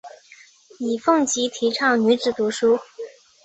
[0.79, 2.79] 尹奉吉提倡女子读书。